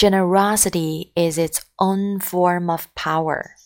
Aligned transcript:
Generosity 0.00 1.12
is 1.14 1.36
its 1.36 1.60
own 1.78 2.20
form 2.20 2.70
of 2.70 2.88
power. 2.94 3.56